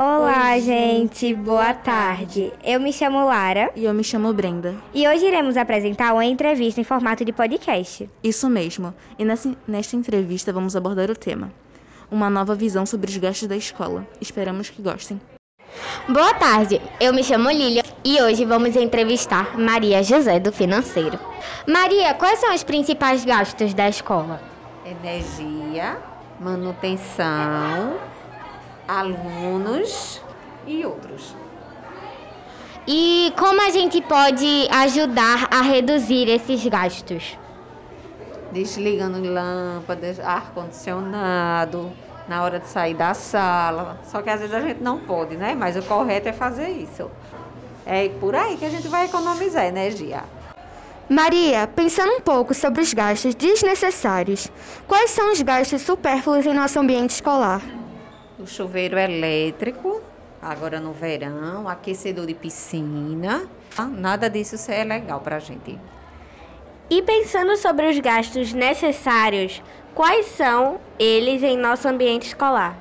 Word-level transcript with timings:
Olá, 0.00 0.56
gente, 0.60 1.34
boa 1.34 1.74
tarde. 1.74 2.52
Eu 2.62 2.78
me 2.78 2.92
chamo 2.92 3.24
Lara 3.26 3.72
E 3.74 3.84
eu 3.84 3.92
me 3.92 4.04
chamo 4.04 4.32
Brenda. 4.32 4.76
e 4.94 5.08
hoje 5.08 5.26
iremos 5.26 5.56
apresentar 5.56 6.12
uma 6.12 6.24
entrevista 6.24 6.80
em 6.80 6.84
formato 6.84 7.24
de 7.24 7.32
podcast. 7.32 8.08
Isso 8.22 8.48
mesmo. 8.48 8.94
E 9.18 9.24
nessa, 9.24 9.52
nesta 9.66 9.96
entrevista 9.96 10.52
vamos 10.52 10.76
abordar 10.76 11.10
o 11.10 11.16
tema: 11.16 11.50
uma 12.12 12.30
nova 12.30 12.54
visão 12.54 12.86
sobre 12.86 13.10
os 13.10 13.16
gastos 13.16 13.48
da 13.48 13.56
escola. 13.56 14.06
Esperamos 14.20 14.70
que 14.70 14.80
gostem. 14.80 15.20
Boa 16.08 16.32
tarde, 16.34 16.80
eu 17.00 17.12
me 17.12 17.24
chamo 17.24 17.50
Lília 17.50 17.82
e 18.04 18.22
hoje 18.22 18.44
vamos 18.44 18.76
entrevistar 18.76 19.58
Maria 19.58 20.00
José 20.02 20.38
do 20.38 20.52
Financeiro. 20.52 21.18
Maria, 21.66 22.14
quais 22.14 22.38
são 22.38 22.54
os 22.54 22.62
principais 22.62 23.24
gastos 23.24 23.74
da 23.74 23.88
escola? 23.88 24.40
energia, 24.86 25.98
manutenção, 26.40 27.98
alunos 28.88 30.22
e 30.66 30.84
outros. 30.84 31.36
E 32.86 33.34
como 33.38 33.60
a 33.60 33.70
gente 33.70 34.00
pode 34.00 34.66
ajudar 34.70 35.46
a 35.50 35.60
reduzir 35.60 36.26
esses 36.30 36.66
gastos? 36.66 37.38
Desligando 38.50 39.20
lâmpadas, 39.30 40.18
ar-condicionado, 40.18 41.92
na 42.26 42.42
hora 42.42 42.58
de 42.58 42.66
sair 42.66 42.94
da 42.94 43.12
sala. 43.12 43.98
Só 44.04 44.22
que 44.22 44.30
às 44.30 44.40
vezes 44.40 44.54
a 44.54 44.60
gente 44.62 44.82
não 44.82 44.98
pode, 45.00 45.36
né? 45.36 45.54
Mas 45.54 45.76
o 45.76 45.82
correto 45.82 46.30
é 46.30 46.32
fazer 46.32 46.68
isso. 46.68 47.10
É 47.84 48.08
por 48.08 48.34
aí 48.34 48.56
que 48.56 48.64
a 48.64 48.70
gente 48.70 48.88
vai 48.88 49.04
economizar 49.04 49.66
energia. 49.66 50.24
Maria, 51.10 51.66
pensando 51.66 52.12
um 52.12 52.20
pouco 52.20 52.54
sobre 52.54 52.80
os 52.80 52.92
gastos 52.94 53.34
desnecessários, 53.34 54.50
quais 54.86 55.10
são 55.10 55.32
os 55.32 55.42
gastos 55.42 55.82
supérfluos 55.82 56.46
em 56.46 56.54
nosso 56.54 56.78
ambiente 56.78 57.10
escolar? 57.10 57.77
O 58.38 58.46
chuveiro 58.46 58.96
elétrico, 58.96 60.00
agora 60.40 60.78
no 60.78 60.92
verão, 60.92 61.68
aquecedor 61.68 62.24
de 62.24 62.34
piscina. 62.34 63.48
Nada 63.96 64.30
disso 64.30 64.70
é 64.70 64.84
legal 64.84 65.20
pra 65.20 65.40
gente. 65.40 65.76
E 66.88 67.02
pensando 67.02 67.56
sobre 67.56 67.88
os 67.88 67.98
gastos 67.98 68.52
necessários, 68.52 69.60
quais 69.92 70.26
são 70.26 70.78
eles 71.00 71.42
em 71.42 71.56
nosso 71.56 71.88
ambiente 71.88 72.28
escolar? 72.28 72.78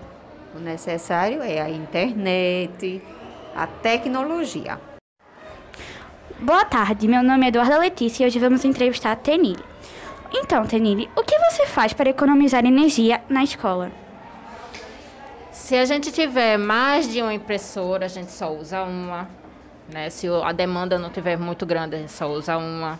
O 0.55 0.59
necessário 0.59 1.41
é 1.41 1.59
a 1.59 1.69
internet, 1.69 3.01
a 3.55 3.65
tecnologia. 3.65 4.79
Boa 6.39 6.65
tarde, 6.65 7.07
meu 7.07 7.23
nome 7.23 7.45
é 7.45 7.47
Eduarda 7.49 7.79
Letícia 7.79 8.23
e 8.23 8.27
hoje 8.27 8.37
vamos 8.37 8.63
entrevistar 8.63 9.13
a 9.13 9.15
Tenille. 9.15 9.65
Então, 10.31 10.67
Tenille, 10.67 11.09
o 11.17 11.23
que 11.23 11.37
você 11.39 11.65
faz 11.65 11.93
para 11.93 12.11
economizar 12.11 12.63
energia 12.63 13.23
na 13.27 13.43
escola? 13.43 13.91
Se 15.67 15.75
a 15.75 15.83
gente 15.83 16.13
tiver 16.13 16.57
mais 16.57 17.11
de 17.11 17.21
uma 17.21 17.33
impressora, 17.33 18.05
a 18.05 18.07
gente 18.07 18.31
só 18.31 18.55
usa 18.55 18.83
uma. 18.83 19.27
Né? 19.91 20.09
Se 20.09 20.25
a 20.25 20.53
demanda 20.53 20.97
não 20.97 21.09
tiver 21.09 21.37
muito 21.37 21.65
grande, 21.65 21.97
a 21.97 21.99
gente 21.99 22.13
só 22.13 22.25
usa 22.31 22.55
uma. 22.55 22.97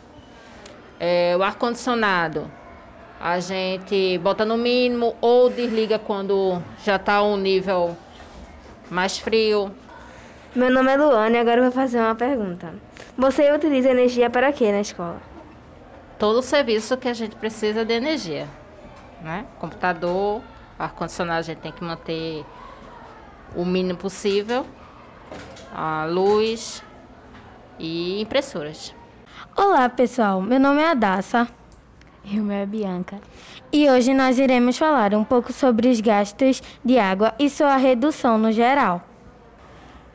É, 1.00 1.34
o 1.38 1.44
ar-condicionado, 1.44 2.52
a 3.22 3.40
gente 3.40 4.18
bota 4.18 4.44
no 4.44 4.58
mínimo 4.58 5.16
ou 5.22 5.50
desliga 5.50 5.98
quando 5.98 6.62
já 6.84 6.98
está 6.98 7.24
um 7.24 7.38
nível 7.38 7.96
mais 8.90 9.18
frio. 9.18 9.72
Meu 10.54 10.70
nome 10.70 10.92
é 10.92 10.98
Luana 10.98 11.38
e 11.38 11.40
agora 11.40 11.60
eu 11.60 11.64
vou 11.64 11.72
fazer 11.72 12.00
uma 12.00 12.16
pergunta. 12.16 12.74
Você 13.18 13.50
utiliza 13.50 13.92
energia 13.92 14.30
para 14.30 14.52
quê 14.52 14.74
na 14.74 14.82
escola? 14.82 15.22
Todo 16.20 16.40
o 16.40 16.44
serviço 16.44 16.98
que 16.98 17.08
a 17.08 17.14
gente 17.14 17.38
precisa 17.38 17.86
de 17.86 17.94
energia. 17.94 18.46
Né? 19.22 19.46
Computador, 19.58 20.42
ar-condicionado, 20.78 21.40
a 21.40 21.44
gente 21.44 21.60
tem 21.60 21.72
que 21.72 21.84
manter 21.84 22.46
o 23.56 23.66
mínimo 23.66 23.98
possível. 24.00 24.66
A 25.74 26.06
luz 26.06 26.84
e 27.80 28.22
impressoras. 28.22 28.96
Olá, 29.56 29.90
pessoal. 29.90 30.42
Meu 30.42 30.60
nome 30.60 30.82
é 30.82 30.90
Adassa 30.92 31.48
E 32.24 32.40
o 32.40 32.44
meu 32.44 32.58
é 32.58 32.66
Bianca. 32.66 33.20
e 33.72 33.90
hoje 33.90 34.14
nós 34.14 34.40
iremos 34.40 34.78
falar 34.78 35.14
um 35.14 35.24
pouco 35.24 35.52
sobre 35.54 35.90
os 35.90 36.00
gastos 36.02 36.62
de 36.84 36.98
água 36.98 37.34
e 37.40 37.50
sua 37.50 37.76
redução 37.78 38.38
no 38.38 38.52
geral. 38.52 39.02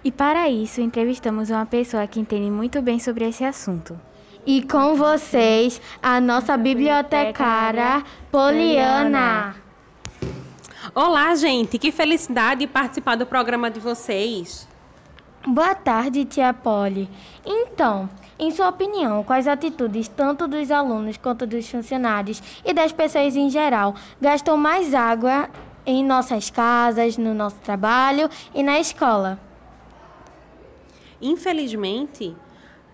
E 0.04 0.10
para 0.10 0.48
isso, 0.48 0.80
entrevistamos 0.80 1.50
uma 1.50 1.64
pessoa 1.66 2.06
que 2.06 2.18
entende 2.20 2.50
muito 2.50 2.82
bem 2.82 2.98
sobre 2.98 3.28
esse 3.28 3.44
assunto. 3.44 3.98
E 4.44 4.62
com 4.62 4.96
vocês, 4.96 5.80
a 6.02 6.20
nossa 6.20 6.56
bibliotecária 6.56 8.02
Poliana. 8.30 9.54
Olá, 10.94 11.34
gente, 11.34 11.78
que 11.78 11.90
felicidade 11.90 12.66
participar 12.66 13.16
do 13.16 13.24
programa 13.24 13.70
de 13.70 13.80
vocês. 13.80 14.68
Boa 15.46 15.74
tarde, 15.74 16.26
tia 16.26 16.52
Poli. 16.52 17.08
Então, 17.46 18.10
em 18.38 18.50
sua 18.50 18.68
opinião, 18.68 19.24
quais 19.24 19.48
atitudes, 19.48 20.06
tanto 20.06 20.46
dos 20.46 20.70
alunos 20.70 21.16
quanto 21.16 21.46
dos 21.46 21.66
funcionários 21.66 22.42
e 22.62 22.74
das 22.74 22.92
pessoas 22.92 23.34
em 23.34 23.48
geral, 23.48 23.94
gastam 24.20 24.58
mais 24.58 24.92
água 24.92 25.48
em 25.86 26.04
nossas 26.04 26.50
casas, 26.50 27.16
no 27.16 27.32
nosso 27.32 27.56
trabalho 27.60 28.28
e 28.54 28.62
na 28.62 28.78
escola? 28.78 29.40
Infelizmente, 31.22 32.36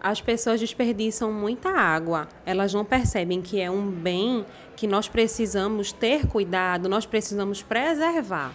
as 0.00 0.20
pessoas 0.20 0.60
desperdiçam 0.60 1.32
muita 1.32 1.70
água. 1.70 2.28
Elas 2.46 2.72
não 2.72 2.84
percebem 2.84 3.42
que 3.42 3.60
é 3.60 3.70
um 3.70 3.90
bem 3.90 4.44
que 4.76 4.86
nós 4.86 5.08
precisamos 5.08 5.92
ter 5.92 6.26
cuidado, 6.26 6.88
nós 6.88 7.04
precisamos 7.04 7.62
preservar. 7.62 8.52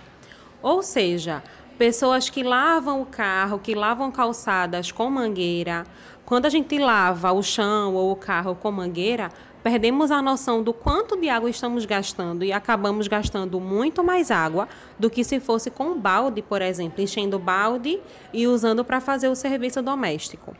Ou 0.61 0.81
seja, 0.81 1.43
pessoas 1.77 2.29
que 2.29 2.43
lavam 2.43 3.01
o 3.01 3.05
carro, 3.05 3.59
que 3.59 3.75
lavam 3.75 4.11
calçadas 4.11 4.91
com 4.91 5.09
mangueira, 5.09 5.85
quando 6.25 6.45
a 6.45 6.49
gente 6.49 6.77
lava 6.77 7.31
o 7.33 7.43
chão 7.43 7.95
ou 7.95 8.11
o 8.11 8.15
carro 8.15 8.55
com 8.55 8.71
mangueira, 8.71 9.29
perdemos 9.61 10.11
a 10.11 10.21
noção 10.21 10.63
do 10.63 10.73
quanto 10.73 11.17
de 11.19 11.27
água 11.27 11.49
estamos 11.49 11.85
gastando 11.85 12.45
e 12.45 12.53
acabamos 12.53 13.07
gastando 13.07 13.59
muito 13.59 14.03
mais 14.03 14.31
água 14.31 14.67
do 14.97 15.09
que 15.09 15.23
se 15.23 15.39
fosse 15.39 15.69
com 15.69 15.99
balde, 15.99 16.41
por 16.41 16.61
exemplo, 16.61 17.01
enchendo 17.01 17.37
balde 17.37 17.99
e 18.31 18.47
usando 18.47 18.85
para 18.85 19.01
fazer 19.01 19.27
o 19.27 19.35
serviço 19.35 19.81
doméstico. 19.81 20.55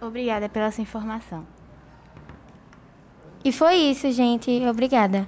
Obrigada 0.00 0.48
pela 0.48 0.70
sua 0.70 0.82
informação. 0.82 1.46
E 3.44 3.52
foi 3.52 3.76
isso, 3.76 4.10
gente. 4.10 4.50
Obrigada. 4.66 5.26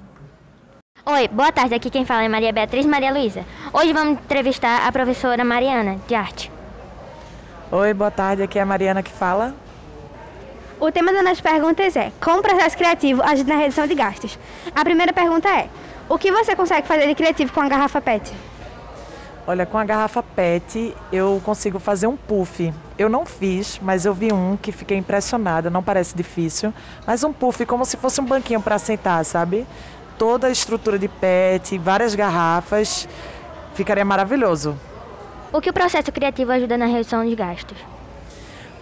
Oi, 1.06 1.26
boa 1.28 1.50
tarde, 1.50 1.74
aqui 1.74 1.88
quem 1.88 2.04
fala 2.04 2.24
é 2.24 2.28
Maria 2.28 2.52
Beatriz 2.52 2.84
Maria 2.84 3.12
Luísa. 3.12 3.44
Hoje 3.72 3.92
vamos 3.92 4.18
entrevistar 4.18 4.86
a 4.86 4.92
professora 4.92 5.42
Mariana, 5.44 5.98
de 6.06 6.14
arte. 6.14 6.52
Oi, 7.70 7.94
boa 7.94 8.10
tarde. 8.10 8.42
Aqui 8.42 8.58
é 8.58 8.62
a 8.62 8.66
Mariana 8.66 9.02
que 9.02 9.10
fala. 9.10 9.54
O 10.78 10.92
tema 10.92 11.12
das 11.12 11.24
nossas 11.24 11.40
perguntas 11.40 11.96
é 11.96 12.12
como 12.20 12.40
o 12.40 12.42
processo 12.42 12.76
criativo 12.76 13.22
ajuda 13.22 13.54
na 13.54 13.60
redução 13.60 13.86
de 13.86 13.94
gastos. 13.94 14.38
A 14.74 14.84
primeira 14.84 15.12
pergunta 15.12 15.48
é: 15.48 15.68
o 16.08 16.18
que 16.18 16.30
você 16.30 16.54
consegue 16.54 16.86
fazer 16.86 17.06
de 17.06 17.14
criativo 17.14 17.52
com 17.52 17.60
a 17.60 17.68
garrafa 17.68 18.00
PET? 18.00 18.34
Olha, 19.48 19.64
com 19.64 19.78
a 19.78 19.84
garrafa 19.84 20.22
PET 20.22 20.94
eu 21.10 21.40
consigo 21.42 21.78
fazer 21.78 22.06
um 22.06 22.18
puff. 22.18 22.70
Eu 22.98 23.08
não 23.08 23.24
fiz, 23.24 23.78
mas 23.80 24.04
eu 24.04 24.12
vi 24.12 24.30
um 24.30 24.58
que 24.58 24.70
fiquei 24.70 24.98
impressionada, 24.98 25.70
não 25.70 25.82
parece 25.82 26.14
difícil. 26.14 26.70
Mas 27.06 27.24
um 27.24 27.32
puff 27.32 27.64
como 27.64 27.82
se 27.86 27.96
fosse 27.96 28.20
um 28.20 28.26
banquinho 28.26 28.60
para 28.60 28.78
sentar, 28.78 29.24
sabe? 29.24 29.66
Toda 30.18 30.48
a 30.48 30.50
estrutura 30.50 30.98
de 30.98 31.08
PET, 31.08 31.78
várias 31.78 32.14
garrafas, 32.14 33.08
ficaria 33.72 34.04
maravilhoso. 34.04 34.78
O 35.50 35.62
que 35.62 35.70
o 35.70 35.72
processo 35.72 36.12
criativo 36.12 36.52
ajuda 36.52 36.76
na 36.76 36.84
redução 36.84 37.24
de 37.24 37.34
gastos? 37.34 37.78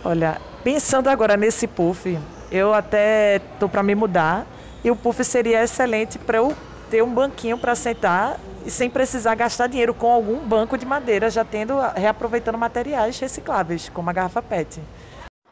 Olha, 0.04 0.41
pensando 0.65 1.09
agora 1.09 1.37
nesse 1.37 1.69
puff, 1.69 2.19
eu 2.51 2.74
até 2.74 3.39
tô 3.60 3.69
para 3.69 3.84
me 3.84 3.95
mudar 3.95 4.45
e 4.83 4.91
o 4.91 4.97
puff 4.97 5.22
seria 5.22 5.62
excelente 5.62 6.19
para 6.19 6.39
eu 6.39 6.57
ter 6.91 7.03
um 7.03 7.12
banquinho 7.12 7.59
para 7.59 7.74
sentar 7.74 8.38
e 8.65 8.71
sem 8.71 8.91
precisar 8.91 9.34
gastar 9.34 9.68
dinheiro 9.68 9.94
com 9.94 10.10
algum 10.10 10.38
banco 10.38 10.77
de 10.77 10.84
madeira, 10.84 11.30
já 11.30 11.44
tendo 11.44 11.78
reaproveitando 11.94 12.59
materiais 12.59 13.18
recicláveis, 13.18 13.88
como 13.88 14.10
a 14.10 14.12
garrafa 14.12 14.42
PET. 14.42 14.80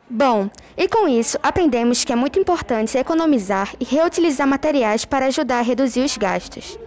Bom, 0.09 0.51
e 0.77 0.87
com 0.89 1.09
isso 1.09 1.39
aprendemos 1.43 2.05
que 2.05 2.13
é 2.13 2.17
muito 2.17 2.39
importante 2.39 2.99
economizar 2.99 3.75
e 3.81 3.85
reutilizar 3.85 4.47
materiais 4.47 5.05
para 5.05 5.27
ajudar 5.27 5.61
a 5.61 5.63
reduzir 5.63 6.01
os 6.01 6.17
gastos. 6.17 6.79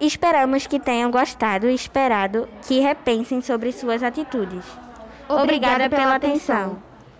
Esperamos 0.00 0.66
que 0.66 0.80
tenham 0.80 1.10
gostado 1.10 1.68
e 1.68 1.74
esperado 1.74 2.48
que 2.66 2.80
repensem 2.80 3.40
sobre 3.40 3.70
suas 3.72 4.02
atitudes. 4.02 4.64
Obrigada 5.28 5.88
pela 5.88 6.16
atenção. 6.16 6.78